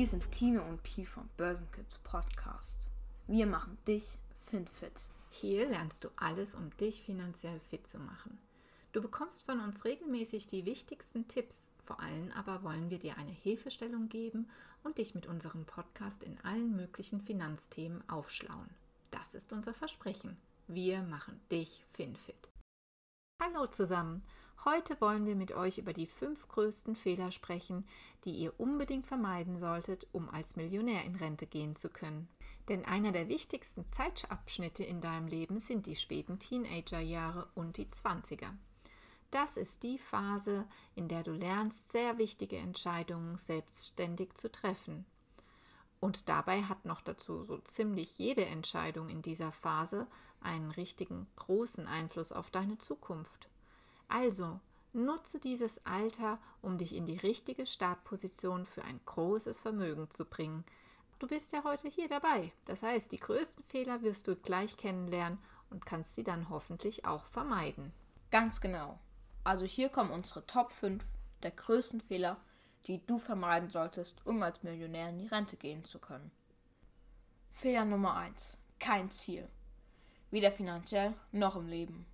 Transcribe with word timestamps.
Hier 0.00 0.06
sind 0.06 0.32
Tino 0.32 0.64
und 0.64 0.82
Pi 0.82 1.04
vom 1.04 1.28
Börsenkids 1.36 1.98
Podcast. 1.98 2.88
Wir 3.26 3.44
machen 3.44 3.76
dich 3.86 4.16
FinFit. 4.46 4.94
Hier 5.28 5.68
lernst 5.68 6.04
du 6.04 6.08
alles, 6.16 6.54
um 6.54 6.74
dich 6.78 7.02
finanziell 7.02 7.60
fit 7.68 7.86
zu 7.86 7.98
machen. 7.98 8.38
Du 8.92 9.02
bekommst 9.02 9.42
von 9.42 9.60
uns 9.60 9.84
regelmäßig 9.84 10.46
die 10.46 10.64
wichtigsten 10.64 11.28
Tipps. 11.28 11.68
Vor 11.84 12.00
allem 12.00 12.32
aber 12.32 12.62
wollen 12.62 12.88
wir 12.88 12.98
dir 12.98 13.18
eine 13.18 13.30
Hilfestellung 13.30 14.08
geben 14.08 14.48
und 14.84 14.96
dich 14.96 15.14
mit 15.14 15.26
unserem 15.26 15.66
Podcast 15.66 16.24
in 16.24 16.40
allen 16.44 16.74
möglichen 16.74 17.20
Finanzthemen 17.20 18.02
aufschlauen. 18.08 18.70
Das 19.10 19.34
ist 19.34 19.52
unser 19.52 19.74
Versprechen. 19.74 20.38
Wir 20.66 21.02
machen 21.02 21.38
dich 21.50 21.84
FinFit. 21.92 22.48
Hallo 23.42 23.66
zusammen. 23.66 24.22
Heute 24.66 25.00
wollen 25.00 25.24
wir 25.24 25.36
mit 25.36 25.52
euch 25.52 25.78
über 25.78 25.94
die 25.94 26.06
fünf 26.06 26.46
größten 26.48 26.94
Fehler 26.94 27.32
sprechen, 27.32 27.86
die 28.24 28.32
ihr 28.32 28.52
unbedingt 28.60 29.06
vermeiden 29.06 29.58
solltet, 29.58 30.06
um 30.12 30.28
als 30.28 30.54
Millionär 30.54 31.02
in 31.04 31.16
Rente 31.16 31.46
gehen 31.46 31.74
zu 31.74 31.88
können. 31.88 32.28
Denn 32.68 32.84
einer 32.84 33.10
der 33.10 33.28
wichtigsten 33.28 33.86
Zeitabschnitte 33.86 34.84
in 34.84 35.00
deinem 35.00 35.28
Leben 35.28 35.58
sind 35.60 35.86
die 35.86 35.96
späten 35.96 36.38
Teenagerjahre 36.38 37.48
und 37.54 37.78
die 37.78 37.88
Zwanziger. 37.88 38.54
Das 39.30 39.56
ist 39.56 39.82
die 39.82 39.98
Phase, 39.98 40.66
in 40.94 41.08
der 41.08 41.22
du 41.22 41.32
lernst, 41.32 41.90
sehr 41.90 42.18
wichtige 42.18 42.58
Entscheidungen 42.58 43.38
selbstständig 43.38 44.34
zu 44.34 44.52
treffen. 44.52 45.06
Und 46.00 46.28
dabei 46.28 46.62
hat 46.62 46.84
noch 46.84 47.00
dazu 47.00 47.44
so 47.44 47.58
ziemlich 47.58 48.18
jede 48.18 48.44
Entscheidung 48.44 49.08
in 49.08 49.22
dieser 49.22 49.52
Phase 49.52 50.06
einen 50.40 50.70
richtigen 50.70 51.26
großen 51.36 51.86
Einfluss 51.86 52.32
auf 52.32 52.50
deine 52.50 52.78
Zukunft. 52.78 53.49
Also, 54.10 54.58
nutze 54.92 55.38
dieses 55.38 55.86
Alter, 55.86 56.38
um 56.62 56.78
dich 56.78 56.96
in 56.96 57.06
die 57.06 57.16
richtige 57.16 57.64
Startposition 57.64 58.66
für 58.66 58.84
ein 58.84 58.98
großes 59.06 59.60
Vermögen 59.60 60.10
zu 60.10 60.24
bringen. 60.24 60.64
Du 61.20 61.28
bist 61.28 61.52
ja 61.52 61.62
heute 61.62 61.88
hier 61.88 62.08
dabei. 62.08 62.52
Das 62.66 62.82
heißt, 62.82 63.12
die 63.12 63.20
größten 63.20 63.64
Fehler 63.64 64.02
wirst 64.02 64.26
du 64.26 64.34
gleich 64.34 64.76
kennenlernen 64.76 65.38
und 65.70 65.86
kannst 65.86 66.16
sie 66.16 66.24
dann 66.24 66.48
hoffentlich 66.48 67.04
auch 67.04 67.26
vermeiden. 67.26 67.92
Ganz 68.32 68.60
genau. 68.60 68.98
Also 69.44 69.64
hier 69.64 69.88
kommen 69.88 70.10
unsere 70.10 70.44
Top 70.46 70.72
5 70.72 71.04
der 71.44 71.52
größten 71.52 72.00
Fehler, 72.00 72.36
die 72.86 73.06
du 73.06 73.18
vermeiden 73.18 73.70
solltest, 73.70 74.26
um 74.26 74.42
als 74.42 74.62
Millionär 74.64 75.10
in 75.10 75.18
die 75.18 75.28
Rente 75.28 75.56
gehen 75.56 75.84
zu 75.84 76.00
können. 76.00 76.32
Fehler 77.52 77.84
Nummer 77.84 78.16
1. 78.16 78.58
Kein 78.80 79.10
Ziel. 79.12 79.48
Weder 80.32 80.50
finanziell 80.50 81.14
noch 81.30 81.54
im 81.54 81.68
Leben. 81.68 82.06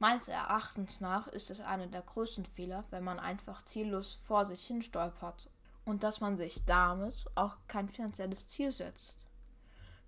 Meines 0.00 0.28
Erachtens 0.28 1.00
nach 1.00 1.26
ist 1.26 1.50
es 1.50 1.60
einer 1.60 1.88
der 1.88 2.02
größten 2.02 2.46
Fehler, 2.46 2.84
wenn 2.90 3.02
man 3.02 3.18
einfach 3.18 3.64
ziellos 3.64 4.20
vor 4.22 4.44
sich 4.44 4.64
hin 4.64 4.80
stolpert 4.80 5.50
und 5.84 6.04
dass 6.04 6.20
man 6.20 6.36
sich 6.36 6.64
damit 6.64 7.14
auch 7.34 7.56
kein 7.66 7.88
finanzielles 7.88 8.46
Ziel 8.46 8.70
setzt. 8.70 9.16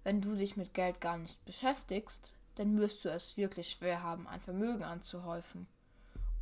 Wenn 0.04 0.20
du 0.20 0.36
dich 0.36 0.56
mit 0.56 0.74
Geld 0.74 1.00
gar 1.00 1.18
nicht 1.18 1.44
beschäftigst, 1.44 2.34
dann 2.54 2.78
wirst 2.78 3.04
du 3.04 3.08
es 3.08 3.36
wirklich 3.36 3.68
schwer 3.68 4.02
haben, 4.04 4.28
ein 4.28 4.40
Vermögen 4.40 4.84
anzuhäufen. 4.84 5.66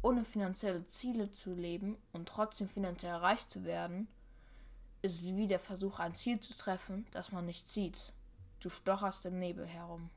Ohne 0.02 0.24
finanzielle 0.24 0.86
Ziele 0.88 1.32
zu 1.32 1.54
leben 1.54 1.96
und 2.12 2.28
trotzdem 2.28 2.68
finanziell 2.68 3.14
reich 3.16 3.48
zu 3.48 3.64
werden, 3.64 4.08
ist 5.00 5.24
wie 5.24 5.46
der 5.46 5.60
Versuch, 5.60 6.00
ein 6.00 6.14
Ziel 6.14 6.38
zu 6.40 6.54
treffen, 6.54 7.06
das 7.12 7.32
man 7.32 7.46
nicht 7.46 7.68
sieht. 7.68 8.12
Du 8.60 8.68
stocherst 8.68 9.24
im 9.24 9.38
Nebel 9.38 9.66
herum. 9.66 10.10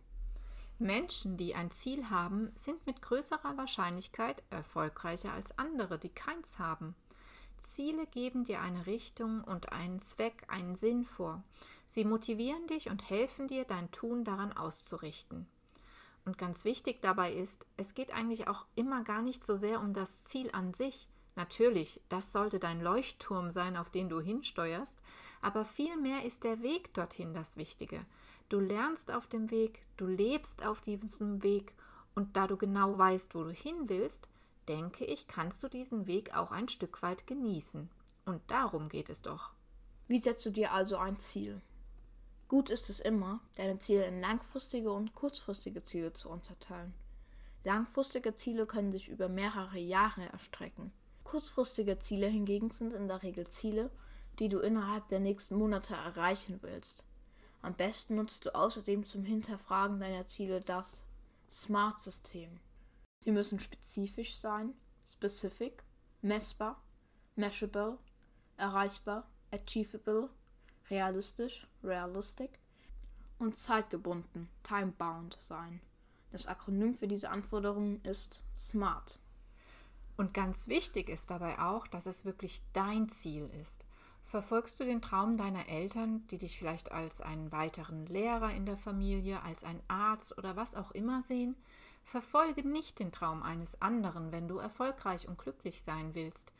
Menschen, 0.81 1.37
die 1.37 1.55
ein 1.55 1.71
Ziel 1.71 2.09
haben, 2.09 2.51
sind 2.55 2.85
mit 2.85 3.01
größerer 3.01 3.55
Wahrscheinlichkeit 3.55 4.43
erfolgreicher 4.49 5.31
als 5.31 5.57
andere, 5.57 5.97
die 5.97 6.09
keins 6.09 6.59
haben. 6.59 6.95
Ziele 7.59 8.07
geben 8.07 8.43
dir 8.43 8.61
eine 8.61 8.87
Richtung 8.87 9.43
und 9.43 9.71
einen 9.71 9.99
Zweck, 9.99 10.45
einen 10.47 10.75
Sinn 10.75 11.05
vor. 11.05 11.43
Sie 11.87 12.03
motivieren 12.03 12.65
dich 12.67 12.89
und 12.89 13.09
helfen 13.09 13.47
dir, 13.47 13.65
dein 13.65 13.91
Tun 13.91 14.23
daran 14.23 14.51
auszurichten. 14.53 15.47
Und 16.25 16.37
ganz 16.37 16.65
wichtig 16.65 17.01
dabei 17.01 17.33
ist, 17.33 17.65
es 17.77 17.93
geht 17.93 18.13
eigentlich 18.13 18.47
auch 18.47 18.65
immer 18.75 19.03
gar 19.03 19.21
nicht 19.21 19.43
so 19.43 19.55
sehr 19.55 19.79
um 19.79 19.93
das 19.93 20.23
Ziel 20.23 20.49
an 20.51 20.71
sich. 20.71 21.07
Natürlich, 21.35 22.01
das 22.09 22.31
sollte 22.31 22.59
dein 22.59 22.81
Leuchtturm 22.81 23.51
sein, 23.51 23.77
auf 23.77 23.89
den 23.89 24.09
du 24.09 24.19
hinsteuerst, 24.19 24.99
aber 25.41 25.65
vielmehr 25.65 26.25
ist 26.25 26.43
der 26.43 26.61
Weg 26.61 26.93
dorthin 26.93 27.33
das 27.33 27.57
Wichtige. 27.57 28.05
Du 28.51 28.59
lernst 28.59 29.11
auf 29.11 29.27
dem 29.27 29.49
Weg, 29.49 29.79
du 29.95 30.05
lebst 30.05 30.65
auf 30.65 30.81
diesem 30.81 31.41
Weg 31.41 31.73
und 32.15 32.35
da 32.35 32.47
du 32.47 32.57
genau 32.57 32.97
weißt, 32.97 33.33
wo 33.33 33.45
du 33.45 33.51
hin 33.51 33.87
willst, 33.87 34.27
denke 34.67 35.05
ich, 35.05 35.29
kannst 35.29 35.63
du 35.63 35.69
diesen 35.69 36.05
Weg 36.05 36.35
auch 36.35 36.51
ein 36.51 36.67
Stück 36.67 37.01
weit 37.01 37.27
genießen. 37.27 37.89
Und 38.25 38.41
darum 38.51 38.89
geht 38.89 39.09
es 39.09 39.21
doch. 39.21 39.51
Wie 40.09 40.19
setzt 40.19 40.45
du 40.45 40.49
dir 40.49 40.73
also 40.73 40.97
ein 40.97 41.17
Ziel? 41.17 41.61
Gut 42.49 42.69
ist 42.69 42.89
es 42.89 42.99
immer, 42.99 43.39
deine 43.55 43.79
Ziele 43.79 44.03
in 44.05 44.19
langfristige 44.19 44.91
und 44.91 45.15
kurzfristige 45.15 45.85
Ziele 45.85 46.11
zu 46.11 46.27
unterteilen. 46.27 46.93
Langfristige 47.63 48.35
Ziele 48.35 48.65
können 48.65 48.91
sich 48.91 49.07
über 49.07 49.29
mehrere 49.29 49.79
Jahre 49.79 50.25
erstrecken. 50.25 50.91
Kurzfristige 51.23 51.99
Ziele 51.99 52.27
hingegen 52.27 52.69
sind 52.69 52.91
in 52.91 53.07
der 53.07 53.23
Regel 53.23 53.47
Ziele, 53.47 53.91
die 54.39 54.49
du 54.49 54.59
innerhalb 54.59 55.07
der 55.07 55.21
nächsten 55.21 55.55
Monate 55.55 55.93
erreichen 55.93 56.59
willst. 56.61 57.05
Am 57.61 57.75
besten 57.75 58.15
nutzt 58.15 58.45
du 58.45 58.55
außerdem 58.55 59.05
zum 59.05 59.23
Hinterfragen 59.23 59.99
deiner 59.99 60.25
Ziele 60.25 60.61
das 60.61 61.03
SMART-System. 61.51 62.59
Sie 63.23 63.31
müssen 63.31 63.59
spezifisch 63.59 64.35
sein, 64.35 64.73
specific, 65.07 65.83
messbar, 66.21 66.81
measurable, 67.35 67.97
erreichbar, 68.57 69.27
achievable, 69.51 70.29
realistisch, 70.89 71.67
realistic 71.83 72.59
und 73.37 73.55
zeitgebunden, 73.55 74.49
time-bound 74.63 75.37
sein. 75.39 75.81
Das 76.31 76.47
Akronym 76.47 76.95
für 76.95 77.07
diese 77.07 77.29
Anforderungen 77.29 78.03
ist 78.03 78.41
SMART. 78.55 79.19
Und 80.17 80.33
ganz 80.33 80.67
wichtig 80.67 81.09
ist 81.09 81.29
dabei 81.29 81.59
auch, 81.59 81.87
dass 81.87 82.05
es 82.05 82.25
wirklich 82.25 82.61
dein 82.73 83.09
Ziel 83.09 83.49
ist. 83.61 83.85
Verfolgst 84.31 84.79
du 84.79 84.85
den 84.85 85.01
Traum 85.01 85.35
deiner 85.35 85.67
Eltern, 85.67 86.25
die 86.27 86.37
dich 86.37 86.57
vielleicht 86.57 86.93
als 86.93 87.19
einen 87.19 87.51
weiteren 87.51 88.05
Lehrer 88.05 88.53
in 88.53 88.65
der 88.65 88.77
Familie, 88.77 89.43
als 89.43 89.65
einen 89.65 89.83
Arzt 89.89 90.37
oder 90.37 90.55
was 90.55 90.73
auch 90.73 90.91
immer 90.91 91.21
sehen? 91.21 91.57
Verfolge 92.05 92.65
nicht 92.65 92.99
den 92.99 93.11
Traum 93.11 93.43
eines 93.43 93.81
anderen, 93.81 94.31
wenn 94.31 94.47
du 94.47 94.57
erfolgreich 94.57 95.27
und 95.27 95.37
glücklich 95.37 95.81
sein 95.81 96.15
willst. 96.15 96.53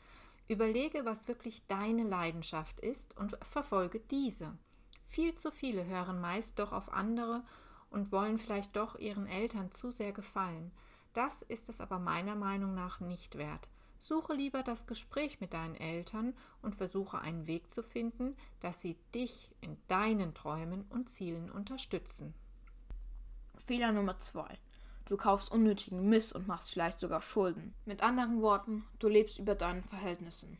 Überlege, 0.48 1.06
was 1.06 1.28
wirklich 1.28 1.66
deine 1.66 2.02
Leidenschaft 2.02 2.78
ist 2.78 3.16
und 3.16 3.38
verfolge 3.40 4.00
diese. 4.10 4.52
Viel 5.06 5.34
zu 5.36 5.50
viele 5.50 5.86
hören 5.86 6.20
meist 6.20 6.58
doch 6.58 6.72
auf 6.72 6.92
andere 6.92 7.42
und 7.88 8.12
wollen 8.12 8.36
vielleicht 8.36 8.76
doch 8.76 8.98
ihren 8.98 9.26
Eltern 9.26 9.72
zu 9.72 9.90
sehr 9.90 10.12
gefallen. 10.12 10.72
Das 11.14 11.40
ist 11.40 11.70
es 11.70 11.80
aber 11.80 11.98
meiner 11.98 12.34
Meinung 12.34 12.74
nach 12.74 13.00
nicht 13.00 13.38
wert. 13.38 13.70
Suche 14.02 14.34
lieber 14.34 14.64
das 14.64 14.88
Gespräch 14.88 15.40
mit 15.40 15.52
deinen 15.52 15.76
Eltern 15.76 16.34
und 16.60 16.74
versuche 16.74 17.20
einen 17.20 17.46
Weg 17.46 17.70
zu 17.70 17.84
finden, 17.84 18.36
dass 18.58 18.80
sie 18.80 18.96
dich 19.14 19.48
in 19.60 19.76
deinen 19.86 20.34
Träumen 20.34 20.84
und 20.90 21.08
Zielen 21.08 21.52
unterstützen. 21.52 22.34
Fehler 23.64 23.92
Nummer 23.92 24.18
zwei. 24.18 24.58
Du 25.04 25.16
kaufst 25.16 25.52
unnötigen 25.52 26.08
Mist 26.08 26.32
und 26.32 26.48
machst 26.48 26.72
vielleicht 26.72 26.98
sogar 26.98 27.22
Schulden. 27.22 27.74
Mit 27.84 28.02
anderen 28.02 28.42
Worten, 28.42 28.84
du 28.98 29.06
lebst 29.06 29.38
über 29.38 29.54
deinen 29.54 29.84
Verhältnissen. 29.84 30.58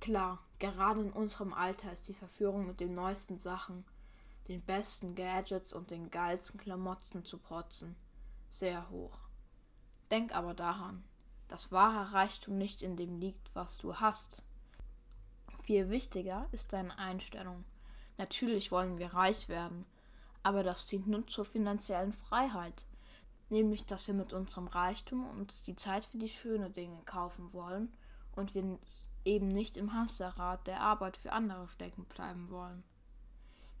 Klar, 0.00 0.38
gerade 0.60 1.00
in 1.00 1.10
unserem 1.10 1.52
Alter 1.52 1.92
ist 1.92 2.06
die 2.06 2.14
Verführung 2.14 2.68
mit 2.68 2.78
den 2.78 2.94
neuesten 2.94 3.40
Sachen, 3.40 3.84
den 4.46 4.62
besten 4.62 5.16
Gadgets 5.16 5.72
und 5.72 5.90
den 5.90 6.10
geilsten 6.10 6.60
Klamotten 6.60 7.24
zu 7.24 7.38
protzen 7.38 7.96
sehr 8.50 8.88
hoch. 8.90 9.18
Denk 10.10 10.34
aber 10.34 10.54
daran, 10.54 11.04
dass 11.48 11.72
wahre 11.72 12.12
Reichtum 12.12 12.56
nicht 12.56 12.82
in 12.82 12.96
dem 12.96 13.18
liegt, 13.18 13.54
was 13.54 13.78
du 13.78 13.96
hast. 13.96 14.42
Viel 15.62 15.90
wichtiger 15.90 16.46
ist 16.52 16.72
deine 16.72 16.96
Einstellung. 16.98 17.64
Natürlich 18.16 18.70
wollen 18.70 18.98
wir 18.98 19.14
reich 19.14 19.48
werden, 19.48 19.84
aber 20.42 20.62
das 20.62 20.86
dient 20.86 21.06
nur 21.06 21.26
zur 21.26 21.44
finanziellen 21.44 22.12
Freiheit, 22.12 22.86
nämlich 23.48 23.86
dass 23.86 24.06
wir 24.08 24.14
mit 24.14 24.32
unserem 24.32 24.66
Reichtum 24.66 25.28
uns 25.28 25.62
die 25.62 25.76
Zeit 25.76 26.06
für 26.06 26.18
die 26.18 26.28
schönen 26.28 26.72
Dinge 26.72 27.00
kaufen 27.04 27.52
wollen 27.52 27.92
und 28.34 28.54
wir 28.54 28.78
eben 29.24 29.48
nicht 29.48 29.76
im 29.76 29.92
Hamsterrad 29.92 30.66
der 30.66 30.80
Arbeit 30.80 31.16
für 31.16 31.32
andere 31.32 31.68
stecken 31.68 32.04
bleiben 32.04 32.50
wollen. 32.50 32.82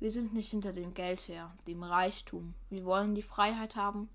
Wir 0.00 0.10
sind 0.12 0.32
nicht 0.32 0.50
hinter 0.50 0.72
dem 0.72 0.94
Geld 0.94 1.26
her, 1.26 1.52
dem 1.66 1.82
Reichtum. 1.82 2.54
Wir 2.70 2.84
wollen 2.84 3.14
die 3.14 3.22
Freiheit 3.22 3.74
haben, 3.74 4.08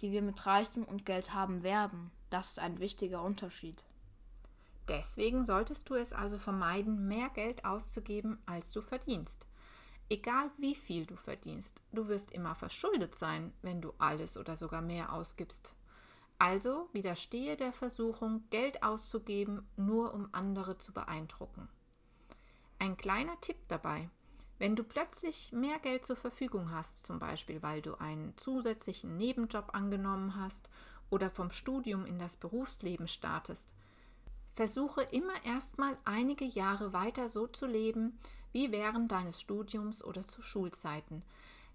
die 0.00 0.12
wir 0.12 0.20
mit 0.20 0.44
Reichtum 0.44 0.84
und 0.84 1.06
Geld 1.06 1.32
haben 1.32 1.62
werden. 1.62 2.10
Das 2.34 2.50
ist 2.50 2.58
ein 2.58 2.80
wichtiger 2.80 3.22
Unterschied. 3.22 3.84
Deswegen 4.88 5.44
solltest 5.44 5.88
du 5.88 5.94
es 5.94 6.12
also 6.12 6.36
vermeiden, 6.36 7.06
mehr 7.06 7.28
Geld 7.28 7.64
auszugeben, 7.64 8.38
als 8.44 8.72
du 8.72 8.80
verdienst. 8.80 9.46
Egal 10.08 10.50
wie 10.58 10.74
viel 10.74 11.06
du 11.06 11.14
verdienst, 11.14 11.80
du 11.92 12.08
wirst 12.08 12.32
immer 12.32 12.56
verschuldet 12.56 13.14
sein, 13.14 13.52
wenn 13.62 13.80
du 13.80 13.94
alles 13.98 14.36
oder 14.36 14.56
sogar 14.56 14.82
mehr 14.82 15.12
ausgibst. 15.12 15.74
Also 16.36 16.88
widerstehe 16.92 17.56
der 17.56 17.72
Versuchung, 17.72 18.42
Geld 18.50 18.82
auszugeben, 18.82 19.64
nur 19.76 20.12
um 20.12 20.28
andere 20.32 20.76
zu 20.76 20.92
beeindrucken. 20.92 21.68
Ein 22.80 22.96
kleiner 22.96 23.40
Tipp 23.42 23.58
dabei. 23.68 24.10
Wenn 24.58 24.74
du 24.74 24.82
plötzlich 24.82 25.52
mehr 25.52 25.78
Geld 25.78 26.04
zur 26.04 26.16
Verfügung 26.16 26.72
hast, 26.72 27.06
zum 27.06 27.20
Beispiel 27.20 27.62
weil 27.62 27.80
du 27.80 27.94
einen 28.00 28.36
zusätzlichen 28.36 29.16
Nebenjob 29.16 29.72
angenommen 29.72 30.34
hast 30.34 30.68
oder 31.10 31.30
vom 31.30 31.50
Studium 31.50 32.06
in 32.06 32.18
das 32.18 32.36
Berufsleben 32.36 33.08
startest, 33.08 33.74
versuche 34.54 35.02
immer 35.02 35.44
erstmal 35.44 35.96
einige 36.04 36.44
Jahre 36.44 36.92
weiter 36.92 37.28
so 37.28 37.46
zu 37.46 37.66
leben 37.66 38.18
wie 38.52 38.70
während 38.70 39.10
deines 39.10 39.40
Studiums 39.40 40.02
oder 40.04 40.26
zu 40.26 40.40
Schulzeiten. 40.40 41.22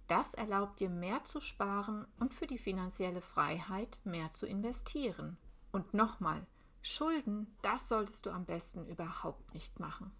Das 0.07 0.33
erlaubt 0.33 0.79
dir 0.79 0.89
mehr 0.89 1.23
zu 1.25 1.39
sparen 1.41 2.07
und 2.19 2.33
für 2.33 2.47
die 2.47 2.57
finanzielle 2.57 3.21
Freiheit 3.21 3.99
mehr 4.05 4.31
zu 4.31 4.47
investieren. 4.47 5.37
Und 5.71 5.93
nochmal, 5.93 6.47
Schulden, 6.81 7.53
das 7.61 7.89
solltest 7.89 8.25
du 8.25 8.31
am 8.31 8.45
besten 8.45 8.87
überhaupt 8.87 9.53
nicht 9.53 9.79
machen. 9.79 10.11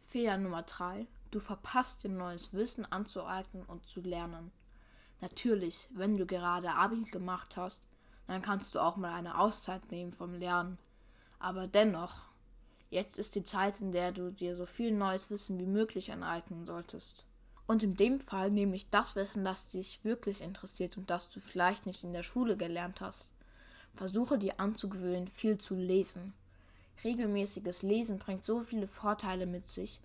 Fehler 0.00 0.38
Nummer 0.38 0.62
3. 0.62 1.06
Du 1.30 1.38
verpasst 1.38 2.02
dir 2.02 2.08
neues 2.08 2.54
Wissen 2.54 2.90
anzueignen 2.90 3.64
und 3.66 3.86
zu 3.86 4.00
lernen. 4.00 4.50
Natürlich, 5.20 5.88
wenn 5.92 6.16
du 6.16 6.26
gerade 6.26 6.70
Abi 6.72 7.02
gemacht 7.04 7.56
hast, 7.56 7.84
dann 8.26 8.42
kannst 8.42 8.74
du 8.74 8.80
auch 8.80 8.96
mal 8.96 9.12
eine 9.12 9.38
Auszeit 9.38 9.90
nehmen 9.90 10.12
vom 10.12 10.34
Lernen. 10.34 10.78
Aber 11.38 11.66
dennoch, 11.66 12.14
jetzt 12.90 13.18
ist 13.18 13.34
die 13.34 13.44
Zeit, 13.44 13.80
in 13.80 13.92
der 13.92 14.12
du 14.12 14.30
dir 14.30 14.56
so 14.56 14.66
viel 14.66 14.92
neues 14.92 15.30
Wissen 15.30 15.60
wie 15.60 15.66
möglich 15.66 16.12
aneignen 16.12 16.64
solltest. 16.64 17.24
Und 17.66 17.82
in 17.82 17.96
dem 17.96 18.20
Fall 18.20 18.50
nehme 18.50 18.76
ich 18.76 18.90
das 18.90 19.16
Wissen, 19.16 19.44
das 19.44 19.70
dich 19.70 20.04
wirklich 20.04 20.40
interessiert 20.40 20.96
und 20.96 21.10
das 21.10 21.30
du 21.30 21.40
vielleicht 21.40 21.86
nicht 21.86 22.04
in 22.04 22.12
der 22.12 22.22
Schule 22.22 22.56
gelernt 22.56 23.00
hast. 23.00 23.28
Versuche 23.94 24.38
dir 24.38 24.58
anzugewöhnen, 24.58 25.28
viel 25.28 25.58
zu 25.58 25.74
lesen. 25.74 26.34
Regelmäßiges 27.04 27.82
Lesen 27.82 28.18
bringt 28.18 28.44
so 28.44 28.60
viele 28.60 28.88
Vorteile 28.88 29.46
mit 29.46 29.70
sich. 29.70 30.00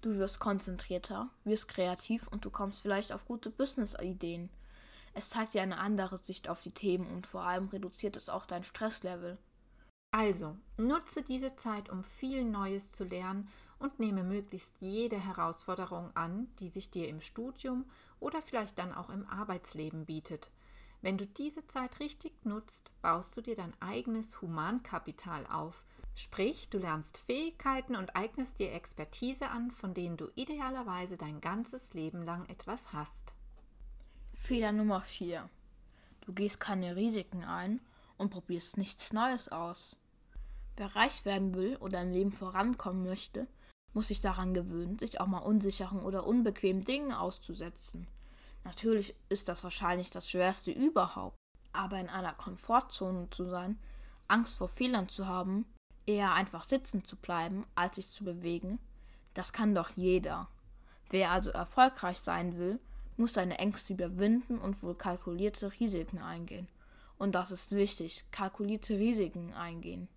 Du 0.00 0.16
wirst 0.16 0.40
konzentrierter, 0.40 1.28
wirst 1.44 1.68
kreativ 1.68 2.26
und 2.28 2.44
du 2.44 2.50
kommst 2.50 2.80
vielleicht 2.80 3.12
auf 3.12 3.26
gute 3.26 3.50
Business-Ideen. 3.50 4.48
Es 5.14 5.30
zeigt 5.30 5.54
dir 5.54 5.62
eine 5.62 5.78
andere 5.78 6.18
Sicht 6.18 6.48
auf 6.48 6.62
die 6.62 6.72
Themen 6.72 7.10
und 7.10 7.26
vor 7.26 7.42
allem 7.42 7.68
reduziert 7.68 8.16
es 8.16 8.28
auch 8.28 8.46
dein 8.46 8.64
Stresslevel. 8.64 9.38
Also, 10.12 10.56
nutze 10.76 11.22
diese 11.22 11.56
Zeit, 11.56 11.88
um 11.88 12.02
viel 12.02 12.44
Neues 12.44 12.92
zu 12.92 13.04
lernen 13.04 13.48
und 13.78 13.98
nehme 13.98 14.24
möglichst 14.24 14.80
jede 14.80 15.18
Herausforderung 15.18 16.14
an, 16.14 16.48
die 16.58 16.68
sich 16.68 16.90
dir 16.90 17.08
im 17.08 17.20
Studium 17.20 17.84
oder 18.18 18.42
vielleicht 18.42 18.78
dann 18.78 18.92
auch 18.92 19.08
im 19.08 19.26
Arbeitsleben 19.26 20.06
bietet. 20.06 20.50
Wenn 21.00 21.16
du 21.16 21.26
diese 21.26 21.66
Zeit 21.66 21.98
richtig 22.00 22.44
nutzt, 22.44 22.92
baust 23.00 23.36
du 23.36 23.40
dir 23.40 23.56
dein 23.56 23.72
eigenes 23.80 24.40
Humankapital 24.42 25.46
auf. 25.46 25.84
Sprich, 26.14 26.68
du 26.68 26.78
lernst 26.78 27.16
Fähigkeiten 27.18 27.96
und 27.96 28.14
eignest 28.14 28.58
dir 28.58 28.72
Expertise 28.72 29.48
an, 29.48 29.70
von 29.70 29.94
denen 29.94 30.18
du 30.18 30.28
idealerweise 30.34 31.16
dein 31.16 31.40
ganzes 31.40 31.94
Leben 31.94 32.22
lang 32.22 32.46
etwas 32.46 32.92
hast. 32.92 33.32
Fehler 34.40 34.72
Nummer 34.72 35.02
4. 35.02 35.48
Du 36.22 36.32
gehst 36.32 36.58
keine 36.58 36.96
Risiken 36.96 37.44
ein 37.44 37.78
und 38.16 38.30
probierst 38.30 38.78
nichts 38.78 39.12
Neues 39.12 39.48
aus. 39.48 39.96
Wer 40.76 40.96
reich 40.96 41.24
werden 41.24 41.54
will 41.54 41.76
oder 41.76 42.02
im 42.02 42.10
Leben 42.10 42.32
vorankommen 42.32 43.04
möchte, 43.04 43.46
muss 43.92 44.08
sich 44.08 44.22
daran 44.22 44.52
gewöhnen, 44.52 44.98
sich 44.98 45.20
auch 45.20 45.26
mal 45.26 45.38
unsicheren 45.38 46.00
oder 46.00 46.26
unbequemen 46.26 46.82
Dingen 46.82 47.12
auszusetzen. 47.12 48.08
Natürlich 48.64 49.14
ist 49.28 49.48
das 49.48 49.62
wahrscheinlich 49.62 50.10
das 50.10 50.28
Schwerste 50.28 50.72
überhaupt, 50.72 51.36
aber 51.72 52.00
in 52.00 52.08
einer 52.08 52.32
Komfortzone 52.32 53.28
zu 53.30 53.44
sein, 53.44 53.78
Angst 54.26 54.56
vor 54.56 54.68
Fehlern 54.68 55.08
zu 55.08 55.28
haben, 55.28 55.64
eher 56.06 56.32
einfach 56.32 56.64
sitzen 56.64 57.04
zu 57.04 57.14
bleiben, 57.14 57.66
als 57.76 57.96
sich 57.96 58.10
zu 58.10 58.24
bewegen, 58.24 58.80
das 59.34 59.52
kann 59.52 59.74
doch 59.74 59.90
jeder. 59.90 60.48
Wer 61.10 61.30
also 61.30 61.50
erfolgreich 61.50 62.18
sein 62.18 62.58
will, 62.58 62.80
muss 63.20 63.34
seine 63.34 63.58
Ängste 63.58 63.92
überwinden 63.92 64.58
und 64.58 64.82
wohl 64.82 64.94
kalkulierte 64.94 65.70
Risiken 65.78 66.18
eingehen. 66.18 66.66
Und 67.18 67.34
das 67.34 67.50
ist 67.50 67.72
wichtig, 67.72 68.24
kalkulierte 68.30 68.98
Risiken 68.98 69.52
eingehen. 69.52 70.08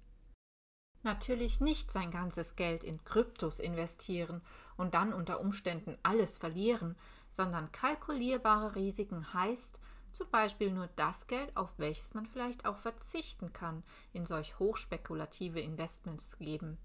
Natürlich 1.03 1.59
nicht 1.59 1.91
sein 1.91 2.11
ganzes 2.11 2.55
Geld 2.55 2.81
in 2.81 3.03
Kryptos 3.03 3.59
investieren 3.59 4.41
und 4.77 4.93
dann 4.93 5.11
unter 5.11 5.41
Umständen 5.41 5.97
alles 6.01 6.37
verlieren, 6.37 6.95
sondern 7.27 7.73
kalkulierbare 7.73 8.75
Risiken 8.75 9.33
heißt 9.33 9.81
zum 10.13 10.29
Beispiel 10.29 10.71
nur 10.71 10.87
das 10.95 11.27
Geld, 11.27 11.57
auf 11.57 11.73
welches 11.77 12.13
man 12.13 12.25
vielleicht 12.25 12.65
auch 12.65 12.77
verzichten 12.77 13.51
kann, 13.51 13.83
in 14.13 14.25
solch 14.25 14.57
hochspekulative 14.59 15.59
Investments 15.59 16.37
geben. 16.37 16.77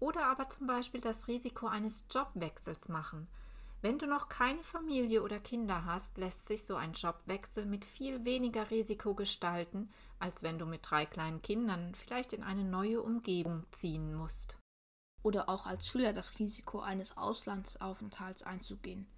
Oder 0.00 0.26
aber 0.28 0.48
zum 0.48 0.66
Beispiel 0.66 1.02
das 1.02 1.28
Risiko 1.28 1.66
eines 1.66 2.06
Jobwechsels 2.10 2.88
machen. 2.88 3.28
Wenn 3.82 3.98
du 3.98 4.06
noch 4.06 4.28
keine 4.28 4.62
Familie 4.62 5.24
oder 5.24 5.40
Kinder 5.40 5.84
hast, 5.84 6.16
lässt 6.16 6.46
sich 6.46 6.64
so 6.64 6.76
ein 6.76 6.92
Jobwechsel 6.92 7.66
mit 7.66 7.84
viel 7.84 8.24
weniger 8.24 8.70
Risiko 8.70 9.16
gestalten, 9.16 9.90
als 10.20 10.44
wenn 10.44 10.56
du 10.56 10.66
mit 10.66 10.88
drei 10.88 11.04
kleinen 11.04 11.42
Kindern 11.42 11.92
vielleicht 11.96 12.32
in 12.32 12.44
eine 12.44 12.62
neue 12.62 13.02
Umgebung 13.02 13.64
ziehen 13.72 14.14
musst. 14.14 14.56
Oder 15.24 15.48
auch 15.48 15.66
als 15.66 15.88
Schüler 15.88 16.12
das 16.12 16.38
Risiko 16.38 16.78
eines 16.78 17.16
Auslandsaufenthalts 17.16 18.44
einzugehen. 18.44 19.08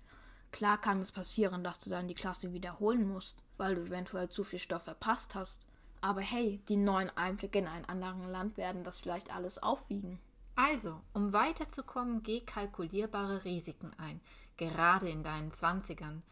Klar 0.50 0.81
kann 0.81 1.02
es 1.02 1.12
passieren, 1.12 1.62
dass 1.62 1.78
du 1.78 1.90
dann 1.90 2.08
die 2.08 2.14
Klasse 2.14 2.55
wiederholen 2.55 3.06
musst, 3.06 3.37
weil 3.58 3.75
du 3.75 3.82
eventuell 3.82 4.31
zu 4.31 4.44
viel 4.44 4.61
Stoff 4.61 4.84
verpasst 4.84 5.34
hast. 5.34 5.61
Aber 6.00 6.22
hey, 6.22 6.62
die 6.70 6.76
neuen 6.76 7.14
Einblicke 7.19 7.58
in 7.58 7.69
ein 7.69 7.84
anderes 7.84 8.31
Land 8.31 8.56
werden 8.56 8.82
das 8.82 8.99
vielleicht 8.99 9.34
alles 9.34 9.62
aufwiegen. 9.62 10.20
Also, 10.56 11.00
um 11.12 11.32
weiterzukommen, 11.32 12.22
geh 12.22 12.40
kalkulierbare 12.40 13.44
Risiken 13.44 13.90
ein, 13.99 14.20
gerade 14.56 15.08
in 15.08 15.22
deinen 15.22 15.52
Zwanzigern. 15.52 16.22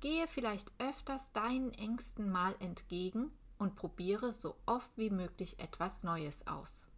Gehe 0.00 0.26
vielleicht 0.26 0.70
öfters 0.78 1.32
deinen 1.32 1.72
Ängsten 1.74 2.30
mal 2.30 2.54
entgegen 2.60 3.30
und 3.58 3.76
probiere 3.76 4.32
so 4.32 4.56
oft 4.66 4.90
wie 4.96 5.10
möglich 5.10 5.58
etwas 5.58 6.02
Neues 6.02 6.46
aus. 6.46 6.88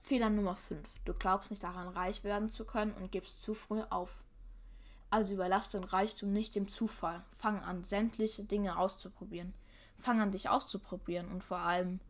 Fehler 0.00 0.30
Nummer 0.30 0.56
5. 0.56 0.88
Du 1.04 1.12
glaubst 1.12 1.50
nicht 1.50 1.62
daran, 1.62 1.88
reich 1.88 2.24
werden 2.24 2.48
zu 2.48 2.64
können 2.64 2.92
und 2.92 3.12
gibst 3.12 3.42
zu 3.42 3.54
früh 3.54 3.82
auf. 3.90 4.22
Also 5.10 5.34
überlass 5.34 5.70
den 5.70 5.84
Reichtum 5.84 6.32
nicht 6.32 6.54
dem 6.54 6.68
Zufall. 6.68 7.24
Fang 7.32 7.60
an, 7.60 7.84
sämtliche 7.84 8.44
Dinge 8.44 8.78
auszuprobieren. 8.78 9.54
Fang 9.96 10.20
an, 10.20 10.32
dich 10.32 10.48
auszuprobieren 10.48 11.28
und 11.28 11.42
vor 11.42 11.58
allem 11.58 12.00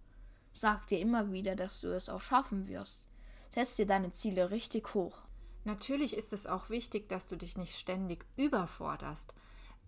sag 0.53 0.87
dir 0.89 0.99
immer 0.99 1.33
wieder, 1.33 1.57
dass 1.57 1.81
du 1.81 1.89
es 1.89 2.09
auch 2.09 2.21
schaffen 2.21 2.69
wirst. 2.69 3.07
Setz 3.51 3.77
dir 3.77 3.87
deine 3.87 4.13
Ziele 4.13 4.51
richtig 4.51 4.95
hoch. 4.95 5.23
Natürlich 5.65 6.17
ist 6.17 6.33
es 6.33 6.47
auch 6.47 6.71
wichtig, 6.71 7.09
dass 7.09 7.29
du 7.29 7.37
dich 7.37 7.57
nicht 7.57 7.79
ständig 7.79 8.25
überforderst. 8.37 9.35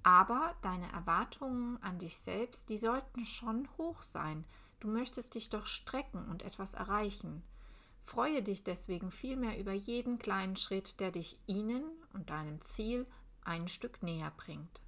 Aber 0.03 0.55
deine 0.63 0.91
Erwartungen 0.93 1.83
an 1.83 1.99
dich 1.99 2.17
selbst, 2.19 2.69
die 2.69 2.79
sollten 2.79 3.27
schon 3.27 3.69
hoch 3.77 4.03
sein. 4.03 4.45
Du 4.81 4.89
möchtest 4.89 5.35
dich 5.35 5.51
doch 5.51 5.67
strecken 5.67 6.27
und 6.29 6.43
etwas 6.43 6.75
erreichen. 6.75 7.43
Freue 8.05 8.43
dich 8.43 8.65
deswegen 8.65 9.11
vielmehr 9.11 9.59
über 9.59 9.73
jeden 9.73 10.19
kleinen 10.19 10.57
Schritt, 10.57 11.01
der 11.01 11.13
dich 11.13 11.39
ihnen 11.47 11.85
und 12.13 12.31
deinem 12.31 12.61
Ziel 12.61 13.07
ein 13.45 13.69
Stück 13.69 14.03
näher 14.03 14.33
bringt. 14.37 14.81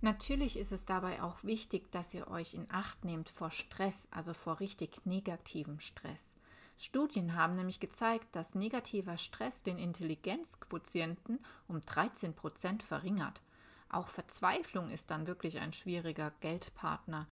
Natürlich 0.00 0.58
ist 0.58 0.72
es 0.72 0.84
dabei 0.84 1.22
auch 1.22 1.42
wichtig, 1.42 1.90
dass 1.90 2.12
ihr 2.12 2.28
euch 2.28 2.54
in 2.54 2.66
Acht 2.70 3.04
nehmt 3.04 3.28
vor 3.28 3.50
Stress, 3.50 4.08
also 4.10 4.34
vor 4.34 4.60
richtig 4.60 5.06
negativem 5.06 5.80
Stress. 5.80 6.34
Studien 6.76 7.34
haben 7.34 7.56
nämlich 7.56 7.80
gezeigt, 7.80 8.34
dass 8.36 8.54
negativer 8.54 9.16
Stress 9.16 9.62
den 9.62 9.78
Intelligenzquotienten 9.78 11.40
um 11.68 11.80
13 11.80 12.34
Prozent 12.34 12.82
verringert. 12.82 13.40
Auch 13.88 14.08
Verzweiflung 14.08 14.90
ist 14.90 15.10
dann 15.10 15.26
wirklich 15.26 15.58
ein 15.58 15.72
schwieriger 15.72 16.32
Geldpartner. 16.40 17.28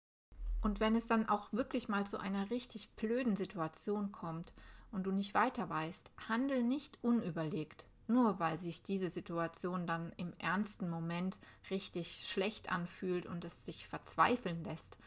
Und 0.62 0.80
wenn 0.80 0.96
es 0.96 1.08
dann 1.08 1.28
auch 1.28 1.52
wirklich 1.52 1.90
mal 1.90 2.06
zu 2.06 2.18
einer 2.20 2.50
richtig 2.50 2.92
blöden 2.96 3.36
Situation 3.36 4.12
kommt, 4.12 4.54
und 4.94 5.04
du 5.04 5.12
nicht 5.12 5.34
weiter 5.34 5.70
weißt, 5.70 6.12
handel 6.30 6.64
nicht 6.64 6.98
unüberlegt, 7.02 7.88
nur 8.08 8.40
weil 8.40 8.58
sich 8.58 8.84
diese 8.84 9.10
Situation 9.10 9.88
dann 9.88 10.14
im 10.18 10.34
ernsten 10.38 10.90
Moment 10.90 11.40
richtig 11.70 12.26
schlecht 12.28 12.72
anfühlt 12.72 13.26
und 13.26 13.44
es 13.44 13.66
dich 13.66 13.88
verzweifeln 13.88 14.64
lässt. 14.64 14.98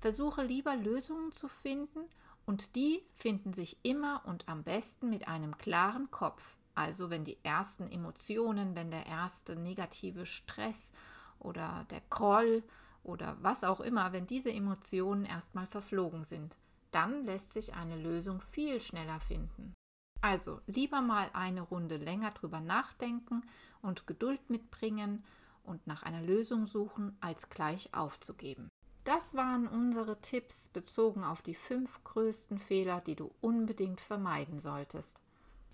Versuche 0.00 0.44
lieber 0.44 0.76
Lösungen 0.76 1.32
zu 1.32 1.48
finden 1.48 2.00
und 2.48 2.74
die 2.74 3.02
finden 3.14 3.52
sich 3.52 3.76
immer 3.82 4.22
und 4.24 4.48
am 4.48 4.64
besten 4.64 5.10
mit 5.10 5.28
einem 5.28 5.58
klaren 5.58 6.10
Kopf. 6.10 6.56
Also 6.74 7.10
wenn 7.10 7.24
die 7.24 7.38
ersten 7.44 7.90
Emotionen, 7.90 8.74
wenn 8.74 8.90
der 8.90 9.06
erste 9.06 9.54
negative 9.54 10.26
Stress 10.26 10.92
oder 11.38 11.86
der 11.90 12.02
Groll 12.08 12.62
oder 13.04 13.36
was 13.40 13.64
auch 13.64 13.80
immer, 13.80 14.12
wenn 14.12 14.26
diese 14.26 14.52
Emotionen 14.52 15.24
erstmal 15.24 15.66
verflogen 15.66 16.24
sind 16.24 16.56
dann 16.90 17.24
lässt 17.24 17.52
sich 17.52 17.74
eine 17.74 17.96
Lösung 17.96 18.40
viel 18.40 18.80
schneller 18.80 19.20
finden. 19.20 19.74
Also 20.20 20.60
lieber 20.66 21.00
mal 21.00 21.30
eine 21.32 21.60
Runde 21.60 21.96
länger 21.96 22.32
drüber 22.32 22.60
nachdenken 22.60 23.42
und 23.82 24.06
Geduld 24.06 24.50
mitbringen 24.50 25.24
und 25.62 25.86
nach 25.86 26.02
einer 26.02 26.22
Lösung 26.22 26.66
suchen, 26.66 27.16
als 27.20 27.50
gleich 27.50 27.94
aufzugeben. 27.94 28.68
Das 29.08 29.34
waren 29.34 29.66
unsere 29.66 30.20
Tipps 30.20 30.68
bezogen 30.68 31.24
auf 31.24 31.40
die 31.40 31.54
fünf 31.54 32.04
größten 32.04 32.58
Fehler, 32.58 33.00
die 33.00 33.16
du 33.16 33.32
unbedingt 33.40 34.02
vermeiden 34.02 34.60
solltest. 34.60 35.18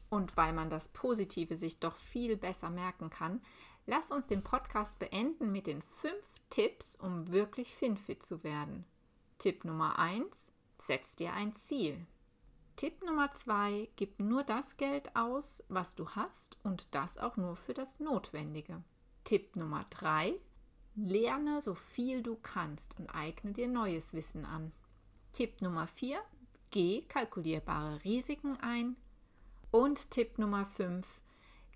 Und 0.08 0.36
weil 0.36 0.52
man 0.52 0.70
das 0.70 0.90
Positive 0.90 1.56
sich 1.56 1.80
doch 1.80 1.96
viel 1.96 2.36
besser 2.36 2.70
merken 2.70 3.10
kann, 3.10 3.42
lass 3.86 4.12
uns 4.12 4.28
den 4.28 4.44
Podcast 4.44 5.00
beenden 5.00 5.50
mit 5.50 5.66
den 5.66 5.82
fünf 5.82 6.28
Tipps, 6.48 6.94
um 6.94 7.32
wirklich 7.32 7.74
FinFit 7.74 8.22
zu 8.22 8.44
werden. 8.44 8.84
Tipp 9.38 9.64
Nummer 9.64 9.98
1. 9.98 10.52
Setz 10.78 11.16
dir 11.16 11.32
ein 11.32 11.56
Ziel. 11.56 12.06
Tipp 12.76 13.02
Nummer 13.02 13.32
2. 13.32 13.88
Gib 13.96 14.20
nur 14.20 14.44
das 14.44 14.76
Geld 14.76 15.16
aus, 15.16 15.64
was 15.68 15.96
du 15.96 16.08
hast 16.10 16.56
und 16.62 16.86
das 16.94 17.18
auch 17.18 17.36
nur 17.36 17.56
für 17.56 17.74
das 17.74 17.98
Notwendige. 17.98 18.84
Tipp 19.24 19.56
Nummer 19.56 19.86
3. 19.90 20.38
Lerne 20.96 21.60
so 21.60 21.74
viel 21.74 22.22
du 22.22 22.36
kannst 22.36 22.96
und 22.98 23.10
eigne 23.10 23.52
dir 23.52 23.68
neues 23.68 24.14
Wissen 24.14 24.44
an. 24.44 24.72
Tipp 25.32 25.60
Nummer 25.60 25.88
4. 25.88 26.20
Geh 26.70 27.02
kalkulierbare 27.02 28.04
Risiken 28.04 28.56
ein. 28.60 28.96
Und 29.72 30.12
Tipp 30.12 30.38
Nummer 30.38 30.66
5. 30.66 31.04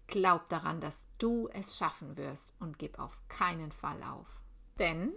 Glaub 0.07 0.49
daran, 0.49 0.81
dass 0.81 1.01
du 1.19 1.49
es 1.53 1.77
schaffen 1.77 2.17
wirst 2.17 2.55
und 2.61 2.79
gib 2.79 3.01
auf 3.01 3.19
keinen 3.29 3.73
Fall 3.73 4.03
auf. 4.05 4.41
Denn 4.79 5.13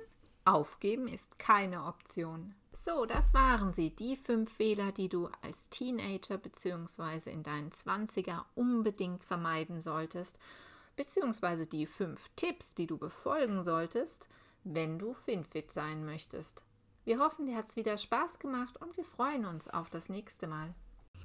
aufgeben 0.46 1.08
ist 1.08 1.38
keine 1.38 1.86
Option. 1.86 2.56
So, 2.74 3.06
das 3.06 3.36
waren 3.36 3.72
sie, 3.72 3.92
die 3.96 4.18
fünf 4.18 4.52
Fehler, 4.52 4.92
die 4.92 5.10
du 5.10 5.30
als 5.44 5.70
Teenager 5.70 6.40
bzw. 6.40 7.30
in 7.30 7.44
deinen 7.44 7.70
20er 7.70 8.46
unbedingt 8.56 9.24
vermeiden 9.24 9.80
solltest, 9.80 10.40
beziehungsweise 11.02 11.66
die 11.66 11.88
fünf 11.88 12.30
Tipps, 12.36 12.76
die 12.76 12.86
du 12.86 12.96
befolgen 12.96 13.64
solltest, 13.64 14.30
wenn 14.64 15.00
du 15.00 15.16
FinFit 15.16 15.72
sein 15.72 16.06
möchtest. 16.06 16.64
Wir 17.06 17.18
hoffen, 17.18 17.48
dir 17.48 17.56
hat 17.56 17.70
es 17.70 17.76
wieder 17.76 17.98
Spaß 17.98 18.38
gemacht 18.38 18.80
und 18.80 18.96
wir 18.98 19.04
freuen 19.04 19.46
uns 19.46 19.68
auf 19.68 19.90
das 19.90 20.10
nächste 20.10 20.46
Mal. 20.46 20.76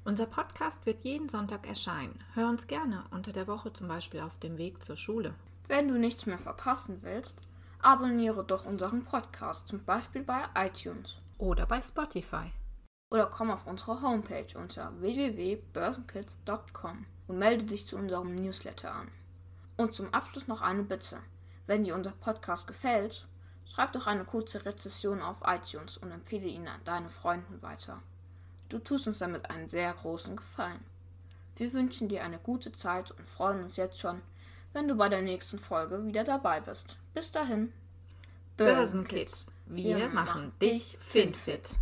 Unser 0.03 0.25
Podcast 0.25 0.87
wird 0.87 1.01
jeden 1.01 1.27
Sonntag 1.27 1.67
erscheinen. 1.67 2.23
Hör 2.33 2.49
uns 2.49 2.65
gerne 2.65 3.05
unter 3.11 3.31
der 3.31 3.45
Woche 3.45 3.71
zum 3.71 3.87
Beispiel 3.87 4.21
auf 4.21 4.39
dem 4.39 4.57
Weg 4.57 4.81
zur 4.81 4.95
Schule. 4.95 5.35
Wenn 5.67 5.87
du 5.87 5.99
nichts 5.99 6.25
mehr 6.25 6.39
verpassen 6.39 7.03
willst, 7.03 7.35
abonniere 7.79 8.43
doch 8.43 8.65
unseren 8.65 9.05
Podcast, 9.05 9.67
zum 9.67 9.85
Beispiel 9.85 10.23
bei 10.23 10.41
iTunes 10.55 11.17
oder 11.37 11.67
bei 11.67 11.83
Spotify. 11.83 12.51
Oder 13.11 13.27
komm 13.27 13.51
auf 13.51 13.67
unsere 13.67 14.01
Homepage 14.01 14.57
unter 14.57 14.99
www.börsenkids.com 14.99 17.05
und 17.27 17.37
melde 17.37 17.65
dich 17.65 17.85
zu 17.85 17.95
unserem 17.95 18.33
Newsletter 18.33 18.91
an. 18.91 19.11
Und 19.77 19.93
zum 19.93 20.13
Abschluss 20.13 20.47
noch 20.47 20.61
eine 20.61 20.83
Bitte. 20.83 21.19
Wenn 21.67 21.83
dir 21.83 21.95
unser 21.95 22.11
Podcast 22.11 22.67
gefällt, 22.67 23.27
schreib 23.65 23.93
doch 23.93 24.07
eine 24.07 24.25
kurze 24.25 24.65
Rezession 24.65 25.21
auf 25.21 25.37
iTunes 25.45 25.97
und 25.97 26.11
empfehle 26.11 26.47
ihn 26.47 26.67
an 26.67 26.81
deine 26.83 27.09
Freunden 27.09 27.61
weiter. 27.61 28.01
Du 28.69 28.79
tust 28.79 29.07
uns 29.07 29.19
damit 29.19 29.49
einen 29.49 29.69
sehr 29.69 29.93
großen 29.93 30.35
Gefallen. 30.35 30.83
Wir 31.55 31.71
wünschen 31.73 32.09
dir 32.09 32.23
eine 32.23 32.39
gute 32.39 32.71
Zeit 32.71 33.11
und 33.11 33.27
freuen 33.27 33.63
uns 33.63 33.77
jetzt 33.77 33.99
schon, 33.99 34.21
wenn 34.73 34.87
du 34.87 34.95
bei 34.95 35.09
der 35.09 35.21
nächsten 35.21 35.59
Folge 35.59 36.05
wieder 36.05 36.23
dabei 36.23 36.59
bist. 36.59 36.97
Bis 37.13 37.31
dahin. 37.31 37.71
Börsenkids, 38.57 39.51
wir, 39.65 39.97
wir 39.97 40.09
machen 40.09 40.51
dich 40.59 40.97
finfit. 40.99 41.79